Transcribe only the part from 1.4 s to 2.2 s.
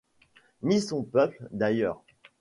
d’ailleurs.